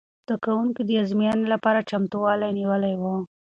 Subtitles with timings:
[0.25, 3.03] زده کوونکو د ازموینې لپاره چمتووالی نیولی و.